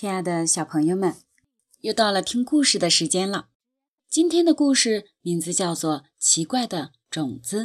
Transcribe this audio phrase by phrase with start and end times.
[0.00, 1.16] 亲爱的小朋友们，
[1.80, 3.48] 又到了听故事的时间了。
[4.08, 7.64] 今天的故事名字叫做《奇怪的种子》。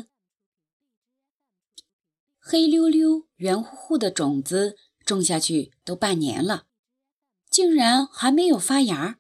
[2.40, 4.76] 黑溜溜、圆乎乎的种子
[5.06, 6.66] 种下去都半年了，
[7.52, 9.20] 竟然还没有发芽。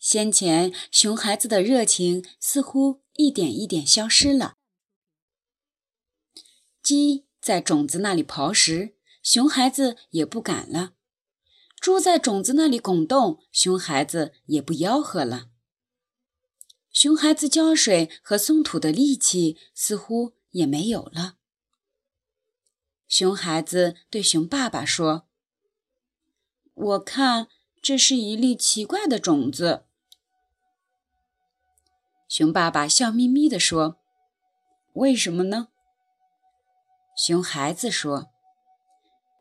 [0.00, 4.56] 先前熊孩子的热情似乎一点一点消失了。
[6.82, 10.94] 鸡在种子那里刨食，熊孩子也不敢了；
[11.82, 15.48] 猪在种子那里拱动，熊孩子也不吆喝了。
[16.92, 21.38] 熊孩子浇水和松土的力气似乎也没有了。
[23.08, 25.26] 熊孩子对熊爸爸说
[26.72, 27.48] ：“我看
[27.82, 29.86] 这是一粒奇怪的种子。”
[32.30, 33.98] 熊爸爸笑眯眯地说
[34.94, 35.70] ：“为什么呢？”
[37.18, 38.30] 熊孩子说：“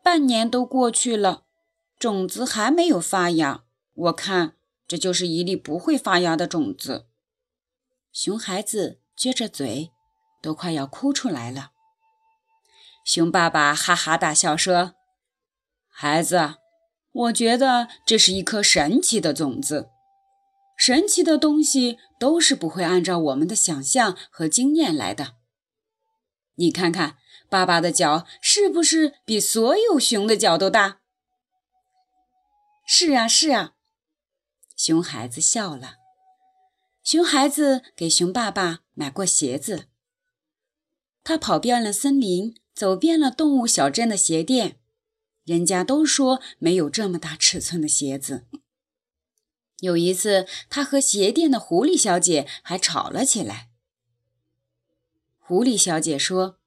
[0.03, 1.45] 半年都过去了，
[2.01, 3.63] 种子还没有发芽。
[3.93, 4.55] 我看
[4.87, 7.05] 这就是一粒不会发芽的种子。”
[8.11, 9.91] 熊孩子撅着嘴，
[10.41, 11.73] 都快要哭出来了。
[13.05, 14.95] 熊爸爸哈哈大笑说
[15.87, 16.55] ：“孩子，
[17.11, 19.89] 我觉得这是一颗神奇的种子。
[20.75, 25.35] 神奇的东西都是不会按照我们的想象和经验来的。
[26.55, 27.17] 你看看。”
[27.51, 31.00] 爸爸的脚是不是比所有熊的脚都大？
[32.85, 33.75] 是啊，是啊。
[34.75, 35.95] 熊孩子笑了。
[37.03, 39.87] 熊孩子给熊爸爸买过鞋子。
[41.23, 44.79] 他跑遍了森林，走遍了动物小镇的鞋店，
[45.43, 48.45] 人家都说没有这么大尺寸的鞋子。
[49.79, 53.69] 有一次，他和鞋店的狐狸小姐还吵了起来。
[55.39, 56.57] 狐狸小姐说。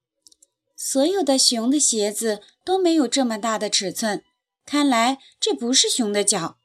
[0.77, 4.25] 所有的熊的鞋子都没有这么大的尺寸，
[4.64, 6.58] 看来这不是熊的脚。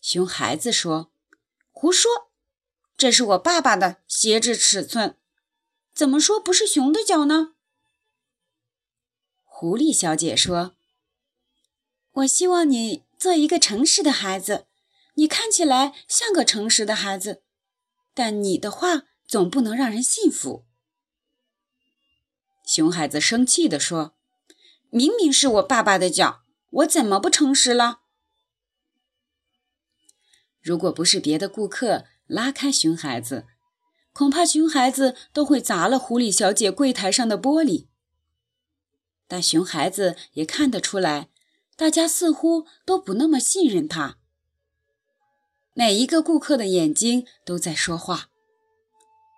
[0.00, 1.12] 熊孩子说
[1.70, 2.30] ：“胡说，
[2.96, 5.18] 这是我爸爸的鞋子尺寸，
[5.92, 7.54] 怎么说不是熊的脚呢？”
[9.42, 10.76] 狐狸小姐说
[12.12, 14.66] ：“我希望你做一个诚实的孩子，
[15.14, 17.42] 你看起来像个诚实的孩子，
[18.14, 20.64] 但你的话总不能让人信服。”
[22.64, 24.16] 熊孩子生气地说
[24.90, 28.00] ：“明明是我爸爸的脚，我怎么不诚实了？”
[30.60, 33.46] 如果不是别的顾客拉开熊孩子，
[34.12, 37.86] 恐怕熊孩子都会砸了狐狸小姐柜台上的玻璃。
[39.26, 41.30] 但熊孩子也看得出来，
[41.76, 44.18] 大家似乎都不那么信任他。
[45.74, 48.30] 每一个顾客的眼睛都在说话。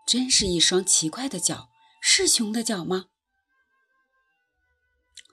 [0.06, 1.68] 真是一双奇怪的脚，
[2.00, 3.09] 是熊的脚吗？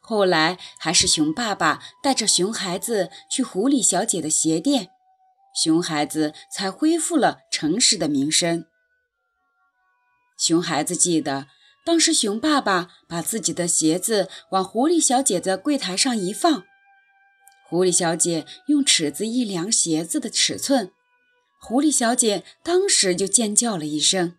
[0.09, 4.91] 后来还是熊爸爸带着熊孩子去狐狸小姐的鞋店，
[5.53, 8.67] 熊孩子才恢复了诚实的名声。
[10.37, 11.47] 熊孩子记得，
[11.83, 16.63] 当时熊爸爸把自己的鞋子往狐狸小姐的柜台上一放，
[17.67, 20.93] 狐狸小姐用尺子一量鞋子的尺寸，
[21.59, 24.37] 狐狸小姐当时就尖叫了一声，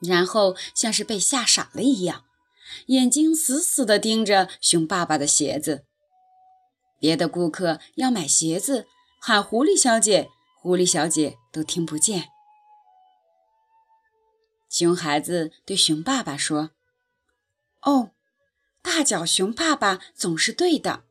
[0.00, 2.24] 然后像是被吓傻了一样。
[2.86, 5.84] 眼睛死死地盯着熊爸爸的鞋子。
[6.98, 8.86] 别的顾客要买鞋子，
[9.20, 10.28] 喊狐狸小姐，
[10.60, 12.30] 狐狸小姐都听不见。
[14.68, 16.72] 熊孩子对熊爸爸说
[17.82, 18.10] ：“哦，
[18.82, 21.04] 大脚熊爸爸总是对的。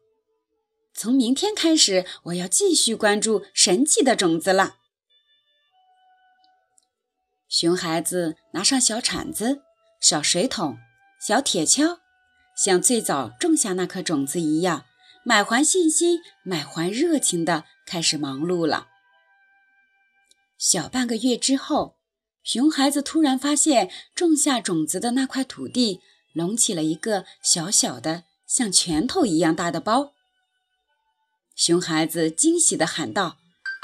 [0.94, 4.78] 从明天开始，我要继续关注神奇的种子了。”
[7.48, 9.62] 熊孩子拿上小铲子、
[10.02, 10.78] 小水桶。
[11.20, 12.00] 小铁锹
[12.56, 14.86] 像最早种下那颗种子一样，
[15.24, 18.88] 满怀信心、满怀热情地开始忙碌了。
[20.58, 21.98] 小半个月之后，
[22.44, 26.02] 熊孩子突然发现种下种子的那块土地
[26.34, 30.14] 隆起了一个小小的、像拳头一样大的包。
[31.56, 33.38] 熊孩子惊喜地喊道：“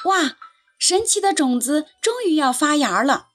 [0.06, 0.38] 哇！
[0.78, 3.30] 神奇的种子终于要发芽了！”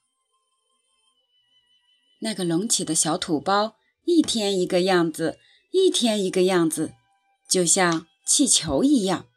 [2.23, 3.78] 那个隆起的小土包。
[4.08, 5.38] 一天一个样子，
[5.70, 6.94] 一天一个样子，
[7.46, 9.28] 就像气球一样。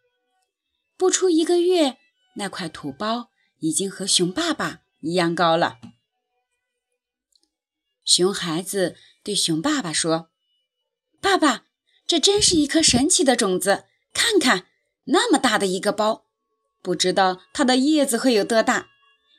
[0.95, 1.97] 不出一个月，
[2.37, 5.79] 那块土包已经和熊爸爸一样高了。
[8.05, 10.29] 熊孩子对熊爸爸说
[11.19, 11.65] ：“爸爸，
[12.07, 13.83] 这真是一颗神奇的种子！
[14.13, 14.67] 看看，
[15.03, 16.27] 那么大的一个包，
[16.81, 18.87] 不知道它的叶子会有多大，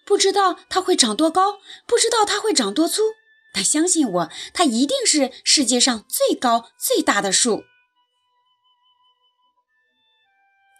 [0.04, 1.54] 不知道它会长多高，
[1.86, 3.00] 不知道它会长多粗。”
[3.52, 7.64] 他相信我，它一定是世界上最高最大的树。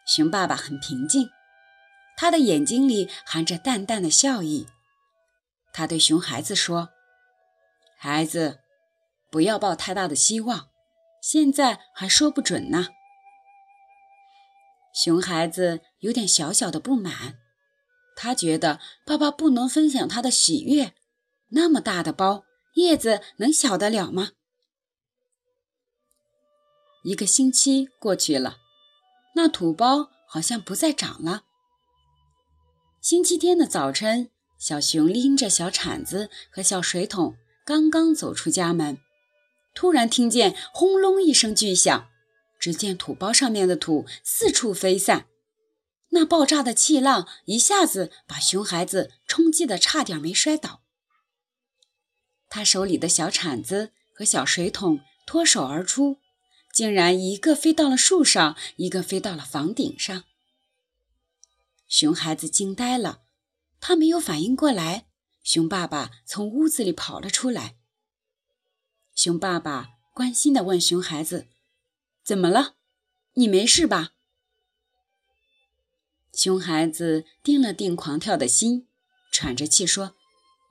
[0.06, 1.28] 熊爸爸很平静，
[2.16, 4.66] 他的眼睛里含着淡淡的笑意。
[5.72, 6.90] 他对熊孩子说
[7.98, 8.60] ：“孩子，
[9.30, 10.68] 不要抱太大的希望，
[11.22, 12.88] 现在还说不准呢。”
[14.94, 17.38] 熊孩子有点小小的不满，
[18.16, 20.94] 他觉得爸爸不能分享他的喜悦。
[21.54, 24.30] 那么大的包，叶子能小得了吗？
[27.04, 28.58] 一个星期过去了，
[29.34, 31.42] 那土包好像不再长了。
[33.00, 38.98] 星期天的早晨，小熊拎着小铲子和小水桶，刚刚走出家门，
[39.74, 42.08] 突然听见轰隆一声巨响，
[42.60, 45.26] 只见土包上面的土四处飞散，
[46.10, 50.81] 那爆炸的气浪一下子把熊孩子冲击得差点没摔倒。
[52.54, 56.18] 他手里的小铲子和小水桶脱手而出。
[56.70, 60.24] 竟然一个飞到了树上，一个飞到了房顶上。
[61.88, 63.22] 熊孩子惊呆了，
[63.80, 65.06] 他没有反应过来。
[65.42, 67.76] 熊爸爸从屋子里跑了出来。
[69.14, 71.48] 熊爸爸关心地问熊孩子
[72.22, 72.74] ：“怎么了？
[73.34, 74.12] 你没事吧？”
[76.32, 78.88] 熊孩子定了定狂跳的心，
[79.30, 80.14] 喘着气说：“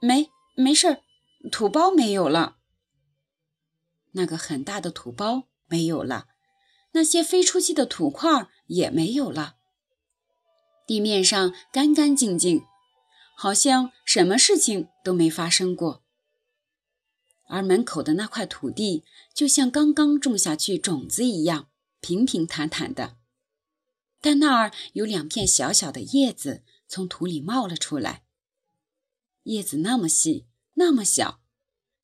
[0.01, 1.01] 没，没事儿，
[1.49, 2.57] 土包没有了。
[4.11, 6.27] 那个很大的土包。”没有了，
[6.91, 9.55] 那些飞出去的土块也没有了。
[10.85, 12.65] 地面上干干净净，
[13.37, 16.03] 好像什么事情都没发生过。
[17.47, 21.69] 而门口的那块土地，就像刚刚种下去种子一样，
[22.01, 23.15] 平平坦坦的。
[24.19, 28.25] 但那儿有两片小小的叶子从土里冒了出来，
[29.43, 30.47] 叶子那么细，
[30.81, 31.39] 那么小，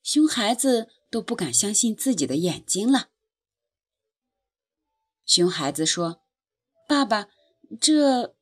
[0.04, 3.10] 熊孩子都不敢相信自己的眼睛了。
[5.26, 6.22] 熊孩子说
[6.88, 7.28] ：“爸爸，
[7.82, 8.36] 这、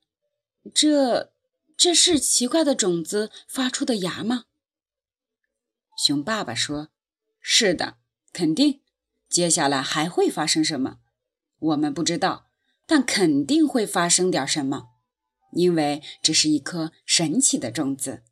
[0.73, 1.33] 这、
[1.77, 4.43] 这是奇怪的种子发出的芽吗？”
[5.97, 6.89] 熊爸爸说
[7.39, 7.97] ：“是的，
[8.33, 8.81] 肯定。
[9.29, 10.99] 接下来还会发生什么？
[11.59, 12.49] 我们不知道，
[12.85, 14.89] 但肯定会发生点什么，
[15.53, 18.23] 因为这是一颗神奇的种子。”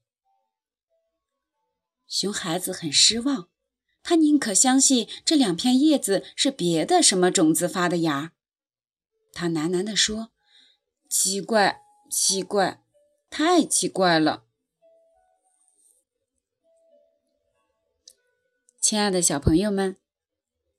[2.13, 3.49] 熊孩子很失望，
[4.03, 8.33] 他宁可相信这两片叶子是别的什么种子发的芽。
[9.31, 10.31] 他喃喃地说
[11.09, 11.81] ：“奇怪，
[12.11, 12.83] 奇怪，
[13.31, 14.45] 太奇怪了。”
[18.79, 19.97] 亲爱的小朋友们，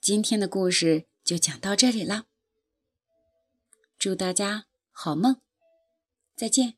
[0.00, 2.26] 今天的故事就讲到这里了。
[3.98, 5.40] 祝大家好梦，
[6.36, 6.76] 再见。